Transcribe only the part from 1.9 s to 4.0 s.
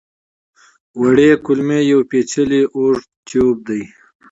یو پېچلی اوږد ټیوب دی.